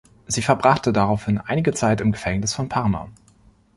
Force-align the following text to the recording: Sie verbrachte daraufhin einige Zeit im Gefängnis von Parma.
Sie 0.25 0.41
verbrachte 0.41 0.91
daraufhin 0.93 1.37
einige 1.37 1.73
Zeit 1.73 2.01
im 2.01 2.11
Gefängnis 2.11 2.55
von 2.55 2.67
Parma. 2.67 3.11